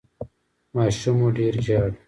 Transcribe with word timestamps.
ماشوم 0.75 1.15
مو 1.19 1.27
ډیر 1.37 1.55
ژاړي؟ 1.65 1.93